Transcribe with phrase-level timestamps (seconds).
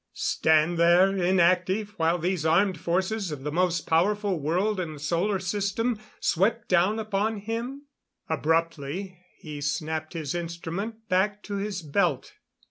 [0.15, 5.37] Stand there inactive while these armed forces of the most powerful world in the Solar
[5.37, 7.83] System swept down upon him?
[8.27, 12.33] Abruptly he snapped his instrument back to his belt.